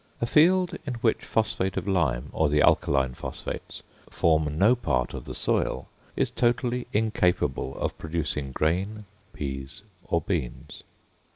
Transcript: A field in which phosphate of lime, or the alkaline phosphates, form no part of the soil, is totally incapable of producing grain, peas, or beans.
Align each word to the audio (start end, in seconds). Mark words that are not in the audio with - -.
A 0.19 0.25
field 0.25 0.75
in 0.87 0.95
which 0.95 1.23
phosphate 1.23 1.77
of 1.77 1.87
lime, 1.87 2.29
or 2.33 2.49
the 2.49 2.63
alkaline 2.63 3.13
phosphates, 3.13 3.83
form 4.09 4.57
no 4.57 4.75
part 4.75 5.13
of 5.13 5.25
the 5.25 5.35
soil, 5.35 5.89
is 6.15 6.31
totally 6.31 6.87
incapable 6.91 7.77
of 7.77 7.95
producing 7.99 8.51
grain, 8.51 9.05
peas, 9.31 9.83
or 10.05 10.19
beans. 10.21 10.81